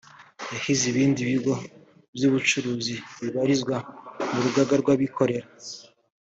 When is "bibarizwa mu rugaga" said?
3.21-4.73